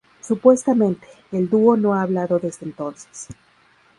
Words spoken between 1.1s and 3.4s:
el dúo no ha hablado desde entonces.